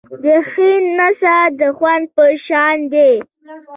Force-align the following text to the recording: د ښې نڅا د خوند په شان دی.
د 0.23 0.25
ښې 0.49 0.71
نڅا 0.97 1.37
د 1.59 1.61
خوند 1.77 2.05
په 2.15 2.23
شان 2.45 2.77
دی. 2.93 3.11